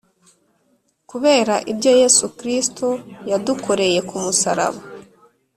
Kubera 1.09 1.55
ibyo 1.71 1.91
Yesu 2.01 2.23
Kristo 2.37 2.87
yadukoreye 3.31 3.99
ku 4.09 4.15
musaraba, 4.23 4.81